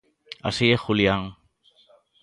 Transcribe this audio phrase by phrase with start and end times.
[0.49, 1.21] Así é Julian.